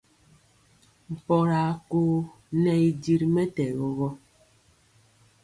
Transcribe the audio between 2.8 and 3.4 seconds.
y di ri